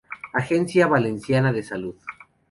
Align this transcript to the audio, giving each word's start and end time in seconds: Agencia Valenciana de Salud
Agencia 0.33 0.87
Valenciana 0.87 1.53
de 1.53 1.61
Salud 1.61 1.93